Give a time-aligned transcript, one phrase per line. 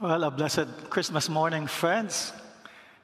[0.00, 2.32] Well, a blessed Christmas morning, friends.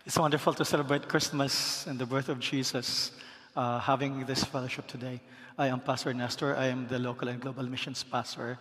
[0.06, 3.10] It's wonderful to celebrate Christmas and the birth of Jesus,
[3.56, 5.20] uh, having this fellowship today.
[5.58, 6.54] I am Pastor Nestor.
[6.54, 8.61] I am the local and global missions pastor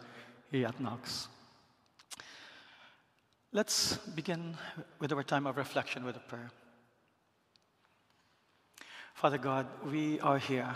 [0.49, 1.27] here at Knox.
[3.51, 4.57] Let's begin
[4.97, 6.49] with our time of reflection with a prayer.
[9.13, 10.73] Father God, we are here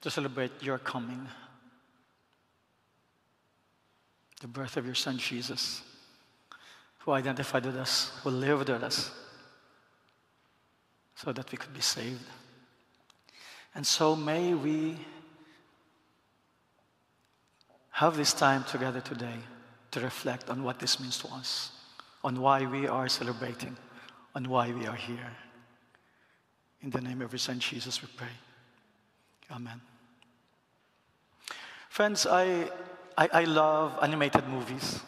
[0.00, 1.26] to celebrate your coming,
[4.44, 5.80] the birth of your son Jesus,
[6.98, 9.10] who identified with us, who lived with us,
[11.14, 12.26] so that we could be saved.
[13.74, 14.98] And so may we
[17.92, 19.38] have this time together today
[19.92, 21.72] to reflect on what this means to us,
[22.22, 23.74] on why we are celebrating,
[24.34, 25.32] on why we are here.
[26.82, 28.36] In the name of your Son Jesus, we pray.
[29.50, 29.80] Amen.
[31.88, 32.68] Friends, I,
[33.16, 35.00] I, I love animated movies.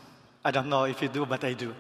[0.45, 1.75] I don't know if you do, but I do.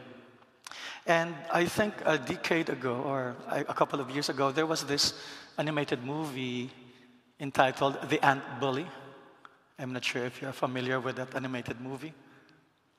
[1.06, 5.14] And I think a decade ago, or a couple of years ago, there was this
[5.56, 6.70] animated movie
[7.38, 8.86] entitled The Ant Bully.
[9.78, 12.12] I'm not sure if you're familiar with that animated movie.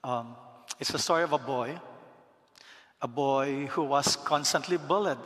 [0.04, 0.36] Um,
[0.80, 1.78] it's the story of a boy,
[3.02, 5.18] a boy who was constantly bullied.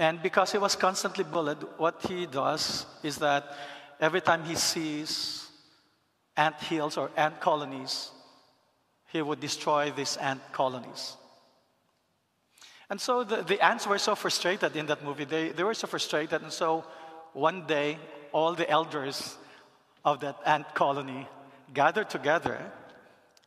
[0.00, 3.56] And because he was constantly bullied, what he does is that
[4.00, 5.43] every time he sees
[6.36, 8.10] ant hills or ant colonies,
[9.12, 11.16] he would destroy these ant colonies.
[12.90, 15.24] And so the, the ants were so frustrated in that movie.
[15.24, 16.42] They, they were so frustrated.
[16.42, 16.84] And so
[17.32, 17.98] one day,
[18.32, 19.36] all the elders
[20.04, 21.26] of that ant colony
[21.72, 22.58] gathered together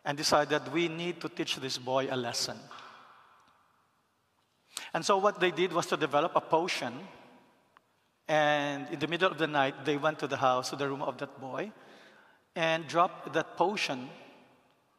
[0.03, 2.57] and decided we need to teach this boy a lesson.
[4.93, 6.93] And so what they did was to develop a potion
[8.27, 11.01] and in the middle of the night, they went to the house, to the room
[11.01, 11.71] of that boy,
[12.57, 14.09] and dropped that potion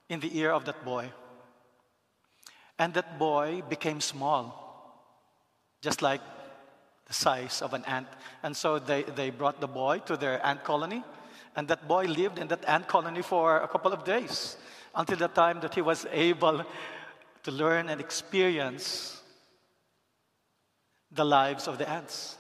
[0.09, 1.11] in the ear of that boy.
[2.79, 4.45] And that boy became small,
[5.83, 6.21] just like
[7.09, 8.07] the size of an ant.
[8.45, 11.03] And so they, they brought the boy to their ant colony,
[11.57, 14.57] and that boy lived in that ant colony for a couple of days
[14.95, 16.65] until the time that he was able
[17.43, 19.21] to learn and experience
[21.11, 22.37] the lives of the ants.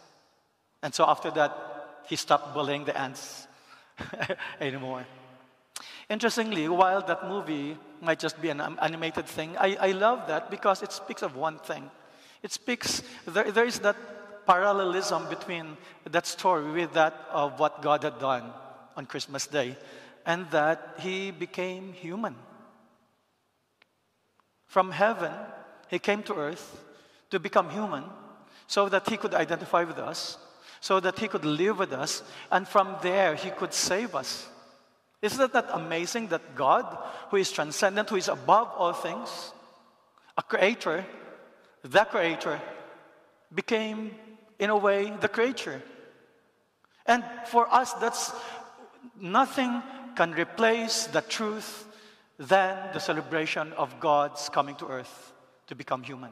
[0.80, 3.47] And so after that, he stopped bullying the ants
[4.60, 5.04] anymore.
[6.08, 10.82] Interestingly, while that movie might just be an animated thing, I, I love that because
[10.82, 11.90] it speaks of one thing.
[12.42, 13.96] It speaks, there, there is that
[14.46, 15.76] parallelism between
[16.10, 18.50] that story with that of what God had done
[18.96, 19.76] on Christmas Day,
[20.24, 22.34] and that he became human.
[24.66, 25.32] From heaven,
[25.88, 26.84] he came to earth
[27.30, 28.04] to become human
[28.66, 30.38] so that he could identify with us
[30.80, 34.48] so that He could live with us, and from there He could save us.
[35.20, 36.86] Isn't it that amazing that God,
[37.30, 39.52] who is transcendent, who is above all things,
[40.36, 41.04] a creator,
[41.82, 42.60] the creator,
[43.52, 44.12] became,
[44.58, 45.82] in a way, the creature?
[47.06, 48.32] And for us, that's
[49.20, 49.82] nothing
[50.14, 51.86] can replace the truth
[52.38, 55.32] than the celebration of God's coming to earth
[55.66, 56.30] to become human.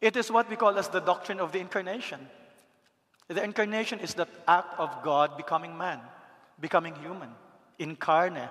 [0.00, 2.20] It is what we call as the doctrine of the incarnation.
[3.28, 6.00] The incarnation is that act of God becoming man,
[6.60, 7.30] becoming human,
[7.78, 8.50] incarnate.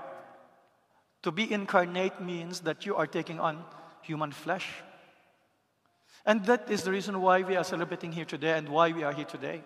[1.24, 3.64] To be incarnate means that you are taking on
[4.02, 4.68] human flesh.
[6.26, 9.14] And that is the reason why we are celebrating here today and why we are
[9.14, 9.64] here today.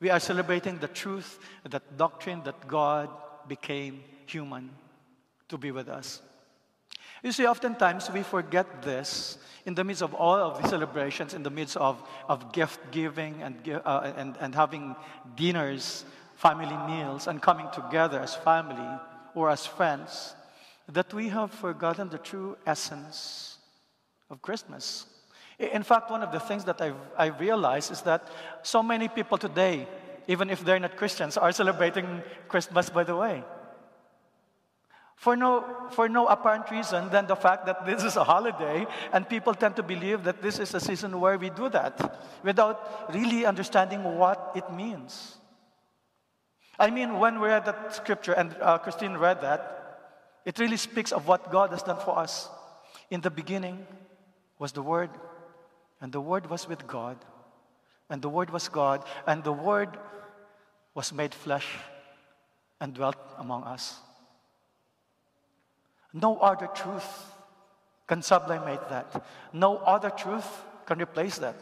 [0.00, 1.38] We are celebrating the truth,
[1.68, 3.08] that doctrine that God
[3.46, 4.70] became human
[5.48, 6.22] to be with us.
[7.22, 11.44] You see, oftentimes we forget this in the midst of all of the celebrations, in
[11.44, 14.96] the midst of, of gift giving and, uh, and, and having
[15.36, 18.98] dinners, family meals, and coming together as family
[19.36, 20.34] or as friends,
[20.88, 23.58] that we have forgotten the true essence
[24.28, 25.06] of Christmas.
[25.60, 28.26] In fact, one of the things that I've, I realized is that
[28.62, 29.86] so many people today,
[30.26, 33.44] even if they're not Christians, are celebrating Christmas by the way
[35.22, 39.28] for no, for no apparent reason than the fact that this is a holiday, and
[39.28, 43.46] people tend to believe that this is a season where we do that without really
[43.46, 45.38] understanding what it means.
[46.76, 49.60] I mean, when we read that scripture, and uh, Christine read that,
[50.44, 52.48] it really speaks of what God has done for us.
[53.08, 53.86] In the beginning
[54.58, 55.10] was the Word,
[56.00, 57.16] and the Word was with God,
[58.10, 59.96] and the Word was God, and the Word
[60.96, 61.68] was made flesh
[62.80, 64.00] and dwelt among us.
[66.12, 67.32] No other truth
[68.06, 69.24] can sublimate that.
[69.52, 70.46] No other truth
[70.86, 71.56] can replace that.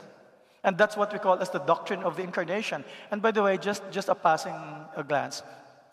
[0.64, 2.84] And that's what we call as the doctrine of the incarnation.
[3.10, 4.54] And by the way, just, just a passing
[4.96, 5.42] a glance.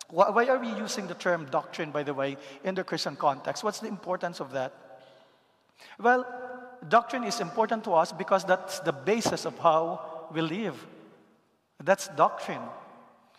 [0.10, 3.64] Why are we using the term doctrine, by the way, in the Christian context?
[3.64, 4.74] What's the importance of that?
[6.00, 6.26] Well,
[6.88, 10.86] doctrine is important to us because that's the basis of how we live.
[11.84, 12.62] That's doctrine.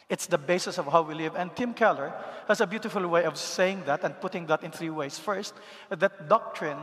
[0.08, 1.34] It's the basis of how we live.
[1.36, 2.12] And Tim Keller
[2.46, 5.18] has a beautiful way of saying that and putting that in three ways.
[5.18, 5.54] First,
[5.90, 6.78] that doctrine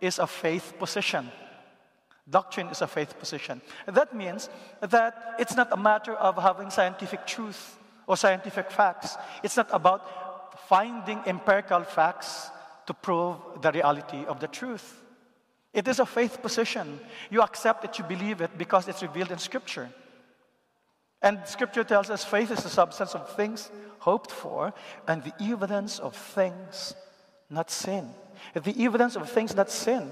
[0.00, 1.30] is a faith position.
[2.28, 3.60] Doctrine is a faith position.
[3.86, 4.48] That means
[4.80, 7.76] that it's not a matter of having scientific truth
[8.06, 9.16] or scientific facts.
[9.42, 12.50] It's not about finding empirical facts
[12.86, 15.02] to prove the reality of the truth.
[15.72, 17.00] It is a faith position.
[17.30, 19.88] You accept it, you believe it because it's revealed in Scripture.
[21.22, 24.72] And Scripture tells us faith is the substance of things hoped for
[25.06, 26.94] and the evidence of things
[27.50, 28.08] not seen.
[28.54, 30.10] The evidence of things not seen.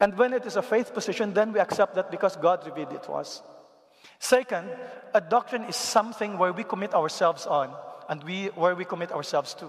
[0.00, 3.02] And when it is a faith position, then we accept that because God revealed it
[3.04, 3.42] to us.
[4.18, 4.68] Second,
[5.14, 7.74] a doctrine is something where we commit ourselves on
[8.08, 9.66] and we, where we commit ourselves to.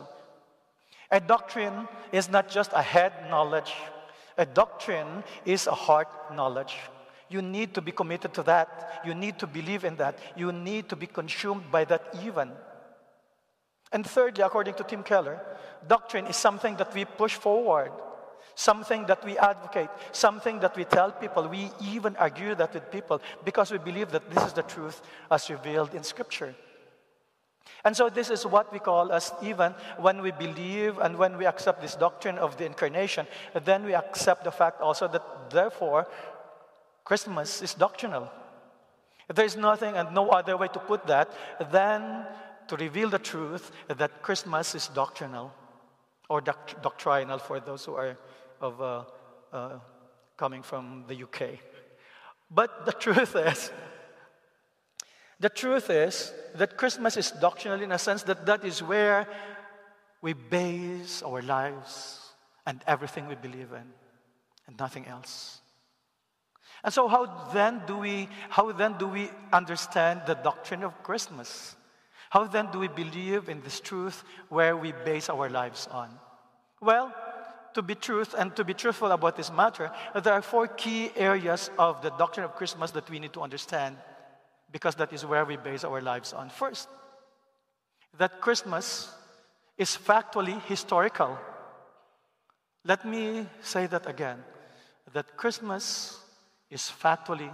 [1.12, 3.74] A doctrine is not just a head knowledge,
[4.38, 6.77] a doctrine is a heart knowledge.
[7.30, 9.02] You need to be committed to that.
[9.06, 10.18] You need to believe in that.
[10.36, 12.52] You need to be consumed by that even.
[13.92, 15.40] And thirdly, according to Tim Keller,
[15.88, 17.92] doctrine is something that we push forward,
[18.56, 21.48] something that we advocate, something that we tell people.
[21.48, 25.50] We even argue that with people because we believe that this is the truth as
[25.50, 26.56] revealed in Scripture.
[27.84, 31.46] And so, this is what we call as even when we believe and when we
[31.46, 33.26] accept this doctrine of the incarnation,
[33.64, 36.08] then we accept the fact also that therefore
[37.09, 38.29] Christmas is doctrinal.
[39.33, 41.27] There is nothing and no other way to put that
[41.71, 42.27] than
[42.67, 45.51] to reveal the truth that Christmas is doctrinal
[46.29, 48.15] or doct- doctrinal for those who are
[48.61, 49.03] of, uh,
[49.51, 49.79] uh,
[50.38, 51.57] coming from the UK.
[52.51, 53.71] But the truth is,
[55.39, 59.27] the truth is that Christmas is doctrinal in a sense that that is where
[60.21, 62.19] we base our lives
[62.67, 63.88] and everything we believe in,
[64.67, 65.61] and nothing else.
[66.84, 71.76] And so how then do we how then do we understand the doctrine of Christmas?
[72.30, 76.10] How then do we believe in this truth where we base our lives on?
[76.80, 77.14] Well,
[77.74, 79.92] to be truth and to be truthful about this matter,
[80.24, 83.98] there are four key areas of the doctrine of Christmas that we need to understand
[84.72, 86.50] because that is where we base our lives on.
[86.50, 86.88] First,
[88.18, 89.12] that Christmas
[89.78, 91.38] is factually historical.
[92.86, 94.44] Let me say that again
[95.14, 96.20] that Christmas
[96.69, 97.51] is factually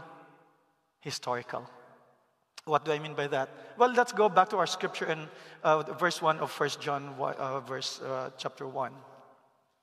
[1.01, 1.67] historical.
[2.65, 3.49] What do I mean by that?
[3.77, 5.27] Well, let's go back to our scripture in
[5.63, 8.91] uh, verse 1 of 1 John, uh, verse, uh, chapter 1.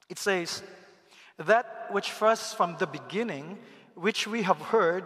[0.08, 0.62] It says,
[1.38, 3.58] That which first from the beginning,
[3.94, 5.04] which we have heard,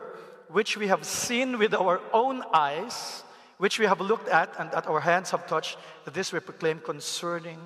[0.48, 3.22] which we have seen with our own eyes,
[3.58, 5.76] which we have looked at and that our hands have touched,
[6.12, 7.58] this we proclaim concerning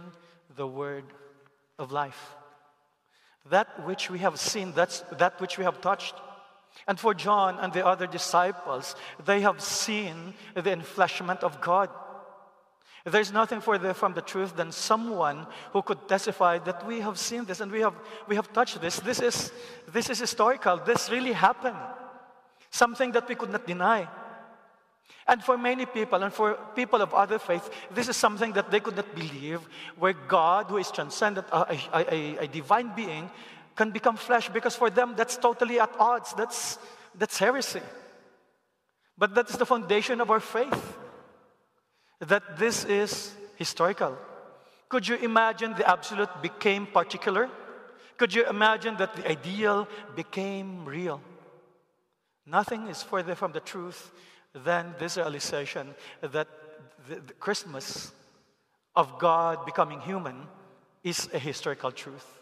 [0.57, 1.05] the word
[1.79, 2.35] of life.
[3.49, 6.15] That which we have seen, that's that which we have touched,
[6.87, 11.91] and for John and the other disciples, they have seen the enfleshment of God.
[13.05, 17.45] There's nothing further from the truth than someone who could testify that we have seen
[17.45, 17.95] this and we have,
[18.29, 19.01] we have touched this.
[19.01, 19.53] This is,
[19.91, 20.77] this is historical.
[20.77, 21.79] This really happened.
[22.71, 24.07] Something that we could not deny.
[25.27, 28.81] And for many people, and for people of other faith, this is something that they
[28.81, 29.61] could not believe,
[29.97, 33.31] where God, who is transcendent, a, a, a, a divine being,
[33.81, 36.35] can become flesh because for them that's totally at odds.
[36.35, 36.79] That's,
[37.15, 37.81] that's heresy.
[39.17, 40.99] But that is the foundation of our faith
[42.21, 44.19] that this is historical.
[44.91, 47.49] Could you imagine the absolute became particular?
[48.19, 51.23] Could you imagine that the ideal became real?
[52.45, 54.11] Nothing is further from the truth
[54.53, 56.49] than this realization that
[57.09, 58.13] the, the Christmas
[58.95, 60.37] of God becoming human
[61.03, 62.39] is a historical truth.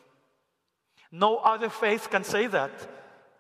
[1.10, 2.70] No other faith can say that.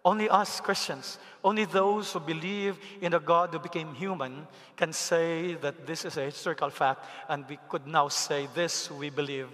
[0.04, 4.46] Only us Christians, only those who believe in a God who became human
[4.76, 9.10] can say that this is a historical fact, and we could now say, This we
[9.10, 9.48] believe,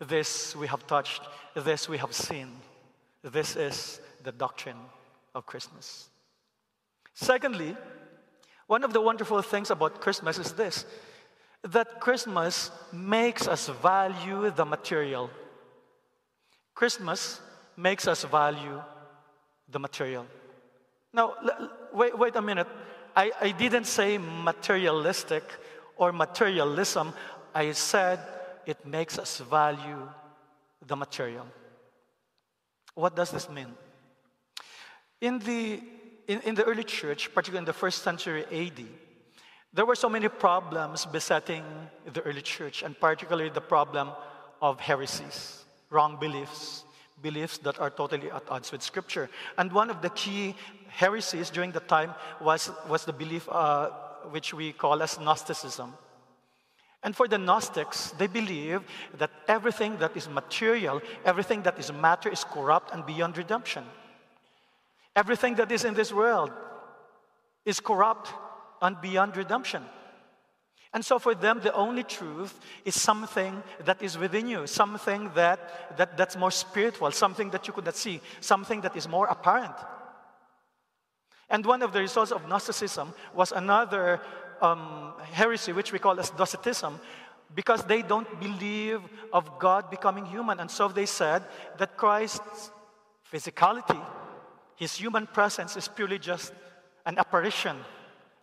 [0.00, 1.22] this we have touched,
[1.54, 2.48] this we have seen.
[3.22, 4.78] This is the doctrine
[5.34, 6.08] of Christmas.
[7.14, 7.76] Secondly,
[8.66, 10.86] one of the wonderful things about Christmas is this
[11.62, 15.28] that Christmas makes us value the material.
[16.74, 17.40] Christmas
[17.80, 18.82] makes us value
[19.68, 20.26] the material.
[21.12, 21.34] Now,
[21.92, 22.68] wait, wait a minute.
[23.16, 25.44] I, I didn't say materialistic
[25.96, 27.12] or materialism.
[27.54, 28.20] I said
[28.66, 30.08] it makes us value
[30.86, 31.46] the material.
[32.94, 33.74] What does this mean?
[35.20, 35.82] In the,
[36.28, 38.86] in, in the early church, particularly in the first century AD,
[39.72, 41.64] There were so many problems besetting
[42.12, 44.10] the early church, and particularly the problem
[44.60, 46.84] of heresies, wrong beliefs,
[47.22, 49.28] beliefs that are totally at odds with Scripture.
[49.58, 50.54] And one of the key
[50.88, 53.90] heresies during the time was, was the belief uh,
[54.30, 55.94] which we call as Gnosticism.
[57.02, 58.82] And for the Gnostics, they believe
[59.16, 63.84] that everything that is material, everything that is matter, is corrupt and beyond redemption.
[65.16, 66.52] Everything that is in this world
[67.64, 68.32] is corrupt
[68.82, 69.82] and beyond redemption.
[70.92, 75.96] And so for them, the only truth is something that is within you, something that,
[75.96, 79.76] that, that's more spiritual, something that you could not see, something that is more apparent.
[81.48, 84.20] And one of the results of Gnosticism was another
[84.60, 86.98] um, heresy, which we call as Docetism,
[87.54, 89.00] because they don't believe
[89.32, 90.58] of God becoming human.
[90.58, 91.44] And so they said
[91.78, 92.72] that Christ's
[93.32, 94.00] physicality,
[94.74, 96.52] his human presence, is purely just
[97.06, 97.76] an apparition,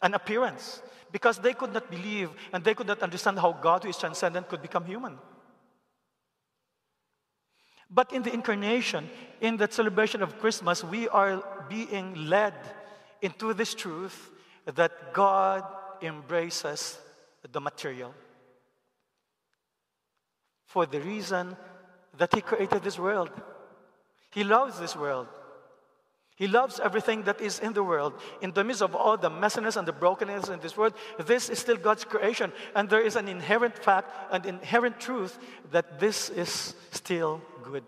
[0.02, 0.82] an appearance
[1.18, 4.48] because they could not believe and they could not understand how God, who is transcendent,
[4.48, 5.18] could become human.
[7.90, 9.10] But in the incarnation,
[9.42, 12.54] in the celebration of Christmas, we are being led
[13.24, 14.30] into this truth
[14.76, 15.64] that God
[16.04, 17.00] embraces
[17.52, 18.14] the material
[20.68, 21.58] for the reason
[22.20, 23.32] that He created this world.
[24.30, 25.30] He loves this world.
[26.38, 28.14] He loves everything that is in the world.
[28.42, 30.94] In the midst of all the messiness and the brokenness in this world,
[31.26, 32.52] this is still God's creation.
[32.76, 35.40] And there is an inherent fact, an inherent truth
[35.72, 37.84] that this is still good.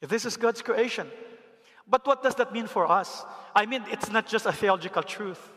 [0.00, 1.10] This is God's creation.
[1.84, 3.24] But what does that mean for us?
[3.56, 5.50] I mean, it's not just a theological truth.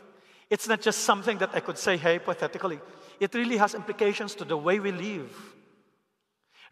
[0.50, 2.80] It's not just something that I could say hypothetically.
[3.20, 5.30] It really has implications to the way we live.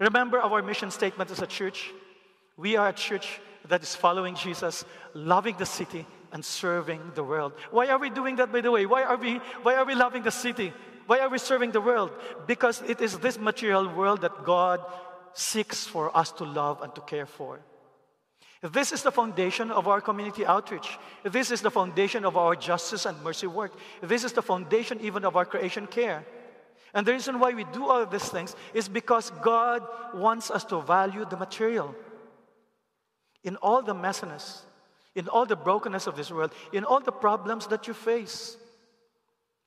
[0.00, 1.92] Remember our mission statement as a church?
[2.56, 7.52] We are a church that is following Jesus, loving the city, and serving the world.
[7.70, 8.86] Why are we doing that, by the way?
[8.86, 10.72] Why are we, why are we loving the city?
[11.06, 12.10] Why are we serving the world?
[12.46, 14.80] Because it is this material world that God
[15.34, 17.60] seeks for us to love and to care for.
[18.62, 20.98] This is the foundation of our community outreach.
[21.24, 23.72] This is the foundation of our justice and mercy work.
[24.00, 26.24] This is the foundation even of our creation care.
[26.94, 29.82] And the reason why we do all these things is because God
[30.14, 31.94] wants us to value the material
[33.44, 34.62] in all the messiness,
[35.14, 38.56] in all the brokenness of this world, in all the problems that you face,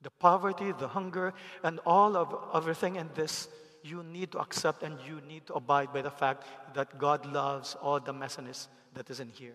[0.01, 3.47] the poverty, the hunger, and all of everything in this,
[3.83, 7.75] you need to accept and you need to abide by the fact that God loves
[7.81, 9.53] all the messiness that is in here.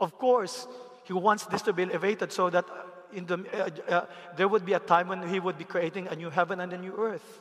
[0.00, 0.66] Of course,
[1.04, 2.64] He wants this to be elevated so that
[3.12, 6.16] in the, uh, uh, there would be a time when He would be creating a
[6.16, 7.40] new heaven and a new earth.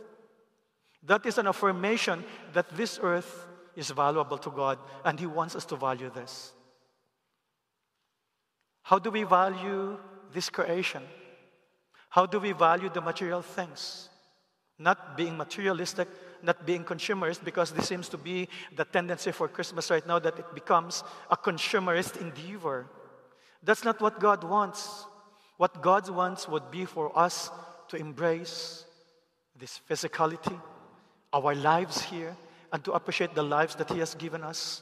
[1.04, 3.48] That is an affirmation that this earth
[3.78, 6.52] is valuable to God, and He wants us to value this.
[8.82, 9.98] How do we value
[10.34, 11.04] this creation?
[12.10, 14.10] How do we value the material things?
[14.80, 16.08] Not being materialistic,
[16.42, 20.40] not being consumerist, because this seems to be the tendency for Christmas right now that
[20.40, 22.88] it becomes a consumerist endeavor.
[23.62, 25.06] That's not what God wants.
[25.58, 27.52] What God wants would be for us
[27.90, 28.86] to embrace
[29.56, 30.60] this physicality,
[31.34, 32.36] our lives here,
[32.72, 34.82] and to appreciate the lives that He has given us.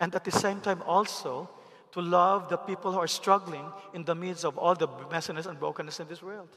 [0.00, 1.48] And at the same time, also
[1.92, 5.58] to love the people who are struggling in the midst of all the messiness and
[5.58, 6.48] brokenness in this world.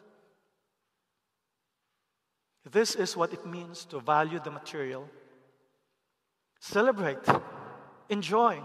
[2.69, 5.07] This is what it means to value the material.
[6.59, 7.19] Celebrate,
[8.09, 8.59] enjoy.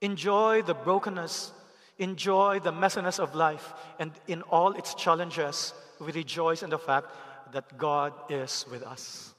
[0.00, 1.52] Enjoy the brokenness,
[1.98, 7.06] enjoy the messiness of life, and in all its challenges, we rejoice in the fact
[7.52, 9.32] that God is with us.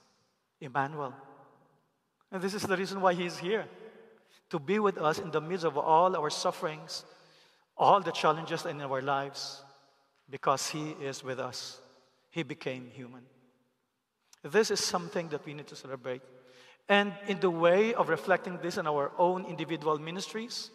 [0.64, 1.14] Emmanuel.
[2.32, 3.66] And this is the reason why He's here
[4.50, 7.06] to be with us in the midst of all our sufferings,
[7.78, 9.62] all the challenges in our lives,
[10.30, 11.80] because He is with us.
[12.30, 13.24] He became human.
[14.44, 16.22] This is something that we need to celebrate.
[16.90, 20.70] And in the way of reflecting this in our own individual ministries,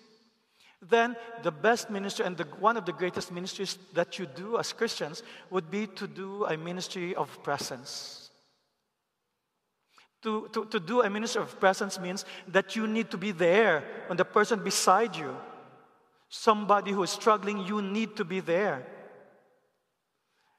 [0.80, 4.73] then the best ministry and the, one of the greatest ministries that you do as
[4.73, 8.27] Christians would be to do a ministry of presence.
[10.28, 13.82] To, to, to do a ministry of presence means that you need to be there
[14.08, 15.35] when the person beside you.
[16.28, 18.85] Somebody who is struggling, you need to be there.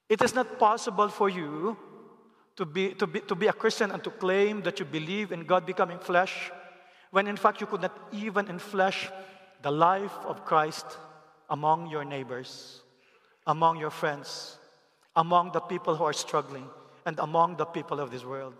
[0.09, 1.77] It is not possible for you
[2.55, 5.45] to be, to, be, to be a Christian and to claim that you believe in
[5.45, 6.49] God becoming flesh,
[7.11, 9.11] when in fact you could not even in flesh
[9.61, 10.97] the life of Christ
[11.47, 12.81] among your neighbors,
[13.45, 14.57] among your friends,
[15.15, 16.67] among the people who are struggling,
[17.05, 18.55] and among the people of this world.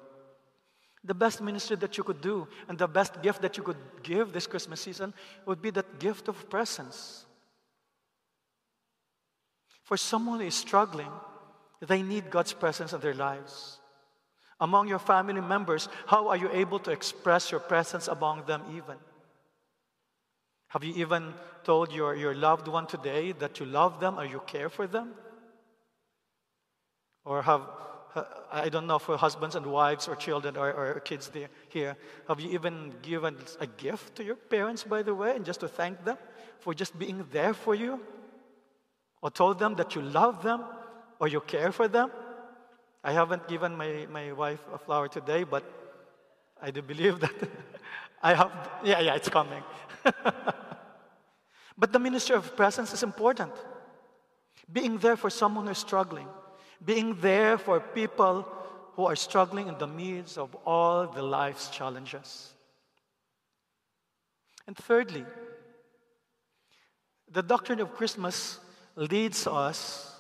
[1.04, 4.34] The best ministry that you could do and the best gift that you could give
[4.34, 5.14] this Christmas season
[5.46, 7.26] would be that gift of presence.
[9.84, 11.12] For someone who is struggling,
[11.82, 13.80] they need God's presence in their lives.
[14.60, 18.98] Among your family members, how are you able to express your presence among them even?
[20.68, 24.42] Have you even told your, your loved one today that you love them or you
[24.46, 25.14] care for them?
[27.26, 27.62] Or have,
[28.52, 31.96] I don't know, for husbands and wives or children or, or kids there, here,
[32.28, 35.68] have you even given a gift to your parents, by the way, and just to
[35.68, 36.18] thank them
[36.60, 38.00] for just being there for you?
[39.22, 40.64] Or told them that you love them
[41.20, 42.10] or you care for them?
[43.04, 45.64] I haven't given my, my wife a flower today, but
[46.62, 47.34] I do believe that
[48.24, 48.52] I have,
[48.84, 49.64] yeah, yeah, it's coming.
[51.78, 53.54] but the ministry of presence is important.
[54.72, 56.28] Being there for someone who's struggling,
[56.84, 58.48] being there for people
[58.94, 62.54] who are struggling in the midst of all the life's challenges.
[64.68, 65.26] And thirdly,
[67.32, 68.60] the doctrine of Christmas
[68.96, 70.16] leads us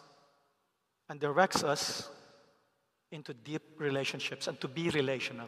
[1.09, 2.09] and directs us
[3.11, 5.47] into deep relationships and to be relational.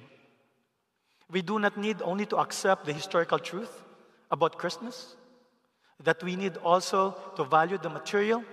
[1.30, 3.84] We do not need only to accept the historical truth
[4.30, 5.16] about Christmas,
[6.04, 8.44] that we need also to value the material,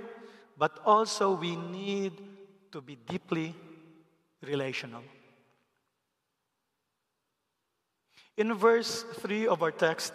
[0.56, 2.12] but also we need
[2.72, 3.54] to be deeply
[4.42, 5.02] relational.
[8.36, 10.12] In verse 3 of our text,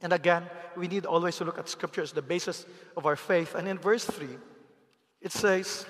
[0.00, 0.44] and again,
[0.76, 3.54] we need always to look at Scripture as the basis of our faith.
[3.54, 4.28] And in verse 3,
[5.20, 5.86] it says,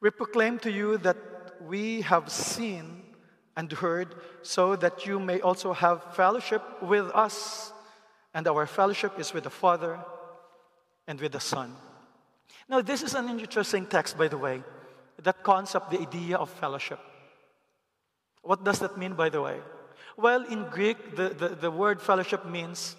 [0.00, 1.16] We proclaim to you that
[1.62, 3.02] we have seen
[3.56, 7.72] and heard, so that you may also have fellowship with us.
[8.34, 9.98] And our fellowship is with the Father
[11.06, 11.74] and with the Son.
[12.68, 14.62] Now, this is an interesting text, by the way.
[15.22, 16.98] That concept, the idea of fellowship.
[18.42, 19.60] What does that mean, by the way?
[20.16, 22.96] Well, in Greek, the, the, the word fellowship means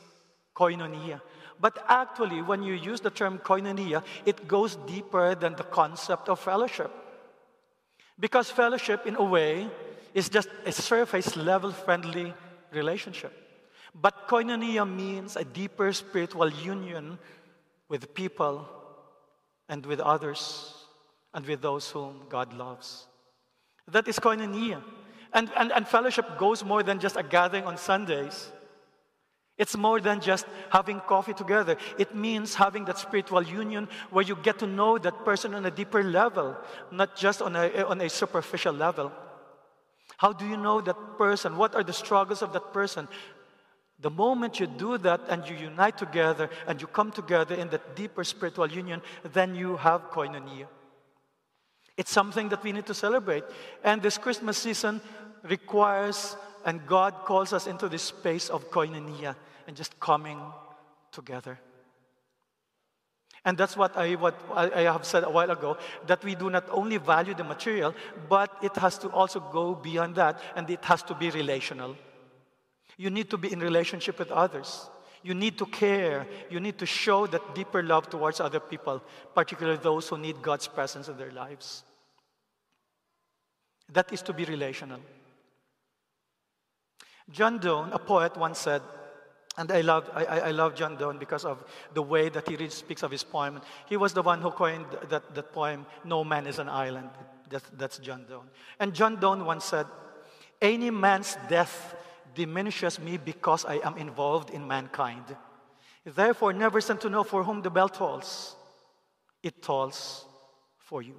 [0.55, 1.21] koinonia.
[1.59, 6.39] But actually, when you use the term koinonia, it goes deeper than the concept of
[6.39, 6.91] fellowship.
[8.19, 9.69] Because fellowship, in a way,
[10.13, 12.33] is just a surface level friendly
[12.71, 13.33] relationship.
[13.93, 17.17] But koinonia means a deeper spiritual union
[17.87, 18.67] with people
[19.69, 20.73] and with others
[21.33, 23.07] and with those whom God loves.
[23.87, 24.81] That is koinonia.
[25.33, 28.51] And, and, and fellowship goes more than just a gathering on Sundays.
[29.57, 31.77] It's more than just having coffee together.
[31.97, 35.71] It means having that spiritual union where you get to know that person on a
[35.71, 36.57] deeper level,
[36.91, 39.11] not just on a, on a superficial level.
[40.17, 41.57] How do you know that person?
[41.57, 43.07] What are the struggles of that person?
[43.99, 47.95] The moment you do that and you unite together and you come together in that
[47.95, 49.01] deeper spiritual union,
[49.33, 50.67] then you have koinonia.
[51.97, 53.45] It's something that we need to celebrate.
[53.83, 54.99] And this Christmas season
[55.43, 60.39] requires, and God calls us into this space of koinonia and just coming
[61.11, 61.57] together.
[63.45, 65.77] And that's what I, what I have said a while ago
[66.07, 67.93] that we do not only value the material,
[68.27, 71.95] but it has to also go beyond that, and it has to be relational.
[72.97, 74.89] You need to be in relationship with others.
[75.23, 76.27] You need to care.
[76.49, 79.01] You need to show that deeper love towards other people,
[79.33, 81.83] particularly those who need God's presence in their lives.
[83.91, 84.99] That is to be relational.
[87.31, 88.81] John Donne, a poet, once said,
[89.57, 92.69] and I love, I, I love John Donne because of the way that he really
[92.69, 93.61] speaks of his poem.
[93.87, 97.09] He was the one who coined that, that poem, No Man is an Island.
[97.49, 98.49] That's, that's John Donne.
[98.79, 99.85] And John Donne once said,
[100.61, 101.95] Any man's death
[102.35, 105.23] diminishes me because I am involved in mankind.
[106.05, 108.55] Therefore, never send to know for whom the bell tolls.
[109.41, 110.25] It tolls
[110.77, 111.15] for you.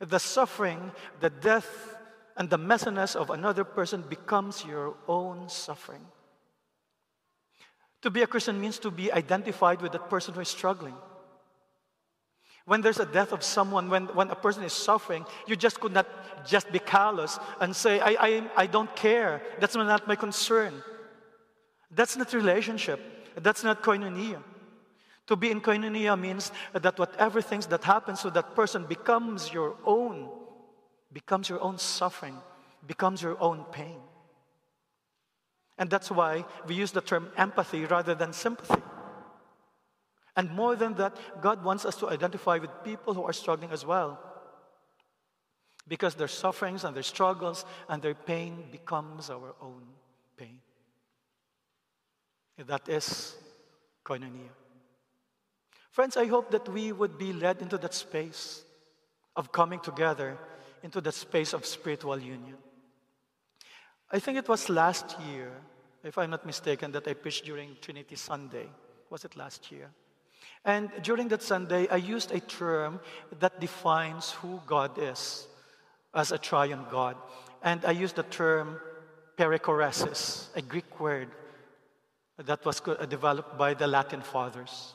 [0.00, 1.96] The suffering, the death,
[2.36, 6.04] and the messiness of another person becomes your own suffering.
[8.02, 10.94] To be a Christian means to be identified with that person who is struggling.
[12.66, 15.92] When there's a death of someone, when, when a person is suffering, you just could
[15.92, 16.06] not
[16.44, 19.40] just be callous and say, I, I, I don't care.
[19.60, 20.82] That's not my concern.
[21.92, 23.00] That's not relationship.
[23.36, 24.42] That's not koinonia.
[25.28, 29.76] To be in koinonia means that whatever things that happens to that person becomes your
[29.84, 30.28] own,
[31.12, 32.36] becomes your own suffering,
[32.84, 33.98] becomes your own pain.
[35.78, 38.82] And that's why we use the term empathy rather than sympathy.
[40.36, 43.86] And more than that, God wants us to identify with people who are struggling as
[43.86, 44.20] well.
[45.88, 49.82] Because their sufferings and their struggles and their pain becomes our own
[50.36, 50.60] pain.
[52.58, 53.34] That is
[54.04, 54.50] koinonia.
[55.90, 58.62] Friends, I hope that we would be led into that space
[59.34, 60.36] of coming together,
[60.82, 62.56] into that space of spiritual union.
[64.10, 65.50] I think it was last year,
[66.04, 68.68] if I'm not mistaken, that I preached during Trinity Sunday.
[69.08, 69.90] Was it last year?
[70.66, 72.98] And during that Sunday, I used a term
[73.38, 75.46] that defines who God is
[76.12, 77.16] as a triune God.
[77.62, 78.80] And I used the term
[79.38, 81.28] perichoresis, a Greek word
[82.36, 84.94] that was developed by the Latin fathers.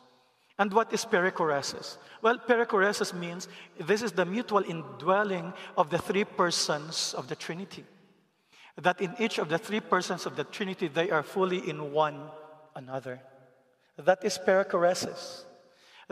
[0.59, 1.97] And what is perichoresis?
[2.21, 3.47] Well, perichoresis means
[3.79, 7.85] this is the mutual indwelling of the three persons of the Trinity.
[8.75, 12.29] That in each of the three persons of the Trinity, they are fully in one
[12.75, 13.21] another.
[13.97, 15.45] That is perichoresis.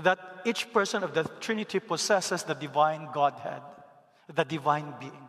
[0.03, 3.61] That each person of the Trinity possesses the divine Godhead,
[4.33, 5.27] the divine being.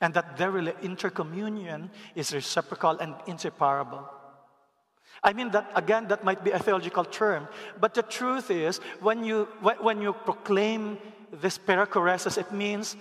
[0.00, 4.08] And that their intercommunion is reciprocal and inseparable.
[5.22, 7.48] I mean that again, that might be a theological term,
[7.78, 10.96] but the truth is, when you when you proclaim
[11.32, 12.96] this perichoresis, it means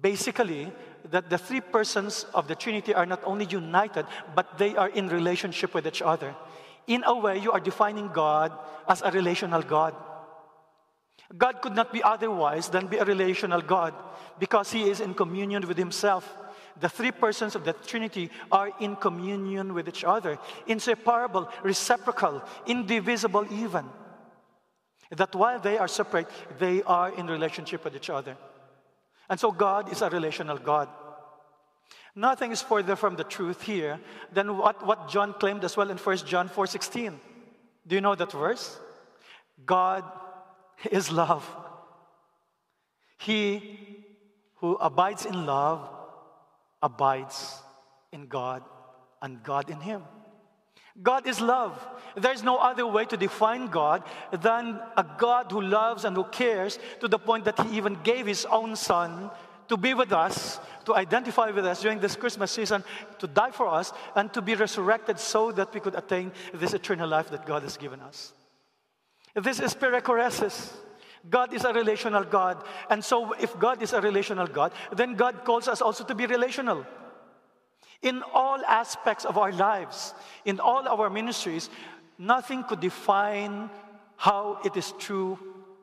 [0.00, 0.70] basically
[1.10, 5.08] that the three persons of the Trinity are not only united, but they are in
[5.08, 6.34] relationship with each other.
[6.86, 8.52] In a way, you are defining God
[8.88, 9.94] as a relational God.
[11.36, 13.94] God could not be otherwise than be a relational God
[14.38, 16.28] because He is in communion with Himself
[16.80, 23.46] the three persons of the Trinity are in communion with each other, inseparable, reciprocal, indivisible,
[23.52, 23.86] even.
[25.10, 28.36] That while they are separate, they are in relationship with each other.
[29.28, 30.88] And so God is a relational God.
[32.14, 33.98] Nothing is further from the truth here
[34.32, 37.18] than what, what John claimed as well in 1 John 4:16.
[37.86, 38.78] Do you know that verse?
[39.64, 40.04] God
[40.90, 41.48] is love.
[43.18, 44.04] He
[44.56, 45.88] who abides in love
[46.82, 47.60] abides
[48.12, 48.62] in God
[49.22, 50.02] and God in him.
[51.00, 51.88] God is love.
[52.16, 56.78] There's no other way to define God than a God who loves and who cares
[57.00, 59.30] to the point that He even gave His own Son
[59.72, 62.84] to be with us, to identify with us during this Christmas season,
[63.18, 67.08] to die for us, and to be resurrected so that we could attain this eternal
[67.08, 68.34] life that God has given us.
[69.34, 70.74] This is perichoresis.
[71.30, 72.62] God is a relational God.
[72.90, 76.26] And so, if God is a relational God, then God calls us also to be
[76.26, 76.84] relational.
[78.02, 80.12] In all aspects of our lives,
[80.44, 81.70] in all our ministries,
[82.18, 83.70] nothing could define
[84.16, 85.38] how it is true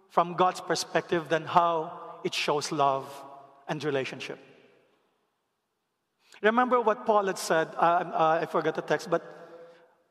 [0.09, 3.09] from God's perspective than how it shows love
[3.69, 4.39] and relationship.
[6.41, 9.23] Remember what Paul had said, uh, uh, I forgot the text, but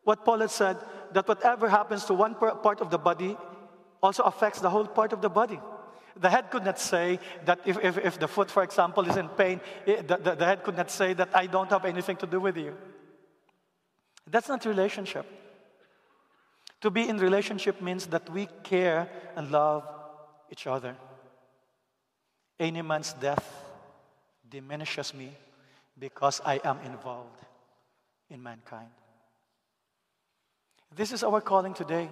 [0.05, 0.77] what Paul had said
[1.12, 3.37] that whatever happens to one part of the body
[4.03, 5.61] also affects the whole part of the body.
[6.16, 9.29] The head could not say that if, if, if the foot, for example, is in
[9.29, 12.27] pain, it, the, the, the head could not say that I don't have anything to
[12.27, 12.77] do with you.
[14.27, 15.27] That's not relationship.
[16.83, 19.85] To be in relationship means that we care and love
[20.51, 20.97] each other.
[22.59, 23.44] Any man's death
[24.51, 25.31] diminishes me
[25.99, 27.38] because I am involved
[28.31, 28.88] in mankind.
[30.94, 32.09] This is our calling today.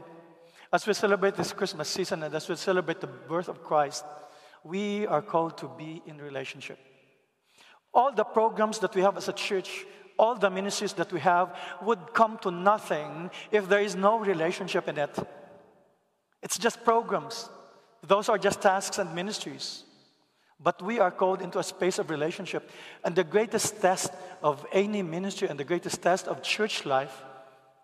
[0.72, 4.04] As we celebrate this Christmas season and as we celebrate the birth of Christ,
[4.62, 6.78] we are called to be in relationship.
[7.94, 9.86] All the programs that we have as a church,
[10.18, 14.88] all the ministries that we have would come to nothing if there is no relationship
[14.88, 15.16] in it.
[16.42, 17.48] It's just programs,
[18.02, 19.84] those are just tasks and ministries.
[20.58, 22.70] But we are called into a space of relationship.
[23.04, 27.22] And the greatest test of any ministry and the greatest test of church life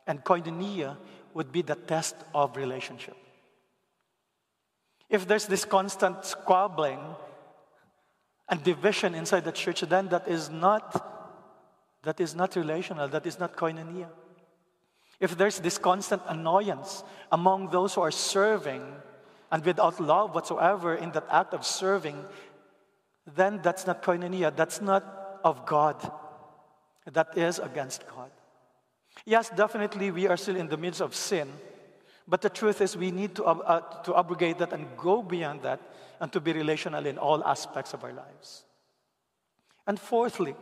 [0.07, 0.97] and koinonia
[1.35, 3.17] would be the test of relationship.
[5.09, 7.01] If there's this constant squabbling
[8.49, 11.09] and division inside the church, then that is not
[12.03, 14.09] that is not relational, that is not koinonia.
[15.21, 18.83] If there's this constant annoyance among those who are serving
[19.53, 22.25] and without love whatsoever in that act of serving,
[23.27, 25.97] then that's not koinonia, that's not of God.
[27.11, 28.31] That is against God.
[29.25, 31.49] Yes, definitely, we are still in the midst of sin.
[32.27, 35.81] But the truth is, we need to, uh, to abrogate that and go beyond that
[36.21, 38.65] and to be relational in all aspects of our lives.
[39.87, 40.55] And fourthly,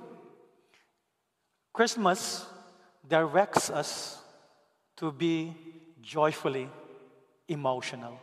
[1.72, 2.46] Christmas
[3.06, 4.22] directs us
[4.96, 5.54] to be
[6.00, 6.68] joyfully
[7.48, 8.18] emotional.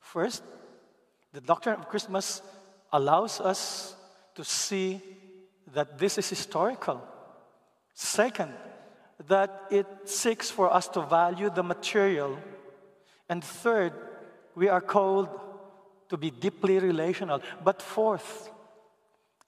[0.00, 0.42] First,
[1.32, 2.42] the doctrine of Christmas
[2.92, 3.94] allows us
[4.34, 5.00] to see
[5.72, 7.02] that this is historical.
[7.94, 8.52] Second,
[9.28, 12.38] that it seeks for us to value the material.
[13.28, 13.92] And third,
[14.54, 15.28] we are called
[16.08, 17.40] to be deeply relational.
[17.64, 18.50] But fourth,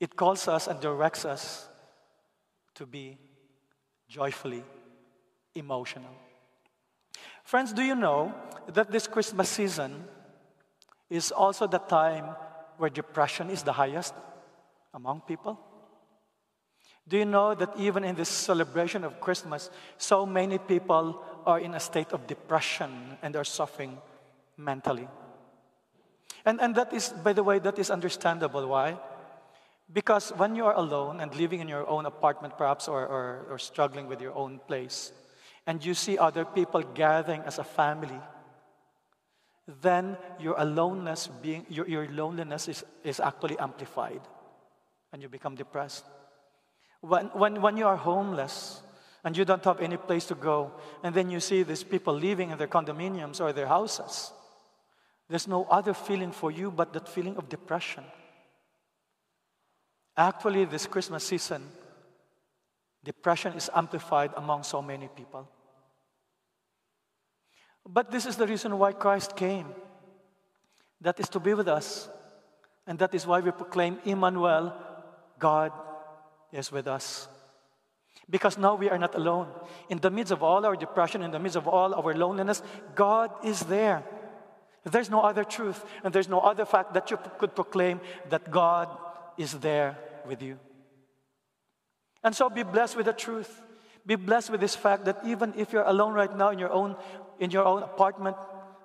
[0.01, 1.69] it calls us and directs us
[2.75, 3.19] to be
[4.09, 4.65] joyfully
[5.55, 6.15] emotional.
[7.45, 8.35] Friends, do you know
[8.69, 10.05] that this Christmas season
[11.11, 12.37] is also the time
[12.79, 14.15] where depression is the highest
[14.95, 15.59] among people?
[17.07, 21.75] Do you know that even in this celebration of Christmas, so many people are in
[21.75, 23.97] a state of depression and are suffering
[24.59, 25.09] mentally.
[26.45, 28.67] And, and that is, by the way, that is understandable.
[28.67, 28.99] Why?
[29.91, 33.59] Because when you are alone and living in your own apartment, perhaps, or, or, or
[33.59, 35.13] struggling with your own place,
[35.67, 38.21] and you see other people gathering as a family,
[39.83, 44.23] then your aloneness being your, your loneliness is, is actually amplified
[45.13, 46.05] and you become depressed.
[47.01, 48.81] When, when, when you are homeless
[49.25, 52.51] and you don't have any place to go, and then you see these people living
[52.51, 54.33] in their condominiums or their houses,
[55.29, 58.05] there's no other feeling for you but that feeling of depression.
[60.17, 61.63] Actually, this Christmas season,
[63.05, 65.49] depression is amplified among so many people.
[67.87, 69.67] But this is the reason why Christ came.
[71.01, 72.09] That is to be with us.
[72.87, 74.73] And that is why we proclaim Emmanuel,
[75.39, 75.73] God
[76.53, 77.29] is with us.
[78.31, 79.49] Because now we are not alone.
[79.89, 82.63] In the midst of all our depression, in the midst of all our loneliness,
[82.95, 84.03] God is there.
[84.85, 88.89] There's no other truth, and there's no other fact that you could proclaim that God
[89.37, 90.59] is there with you.
[92.25, 93.63] And so be blessed with the truth.
[94.05, 96.97] Be blessed with this fact that even if you're alone right now in your own,
[97.41, 98.37] in your own apartment,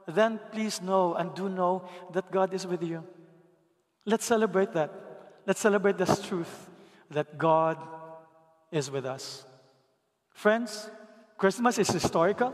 [0.08, 3.04] then please know and do know that God is with you.
[4.06, 4.92] Let's celebrate that.
[5.46, 6.70] Let's celebrate this truth
[7.12, 7.78] that God
[8.72, 9.46] is with us.
[10.32, 10.90] Friends,
[11.38, 12.54] Christmas is historical.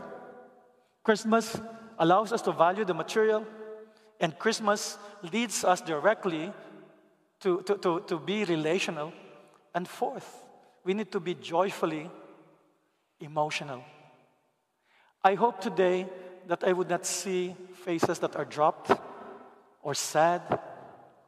[1.02, 1.60] Christmas
[1.98, 3.46] allows us to value the material,
[4.20, 4.98] and Christmas
[5.32, 6.52] leads us directly
[7.40, 9.12] to, to, to, to be relational.
[9.74, 10.44] And fourth,
[10.84, 12.10] we need to be joyfully
[13.20, 13.84] emotional.
[15.22, 16.06] I hope today
[16.46, 17.54] that I would not see
[17.84, 18.90] faces that are dropped
[19.82, 20.58] or sad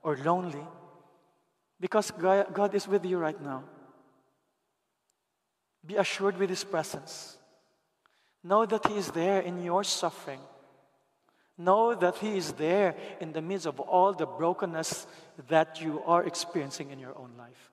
[0.02, 0.64] or lonely
[1.78, 3.64] because God is with you right now.
[5.85, 7.37] Be assured with His presence.
[8.42, 10.40] Know that He is there in your suffering.
[11.59, 15.07] Know that He is there in the midst of all the brokenness
[15.48, 17.70] that you are experiencing in your own life.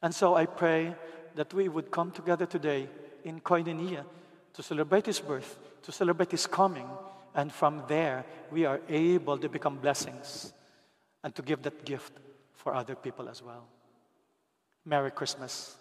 [0.00, 0.94] And so I pray
[1.34, 2.88] that we would come together today
[3.24, 4.04] in koinonia
[4.58, 6.88] to celebrate His birth, to celebrate His coming,
[7.32, 10.52] and from there we are able to become blessings
[11.22, 12.12] and to give that gift
[12.54, 13.68] for other people as well.
[14.84, 15.76] Merry Christmas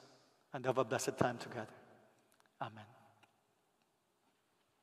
[0.54, 1.74] and have a blessed time together.
[2.62, 2.97] Amen.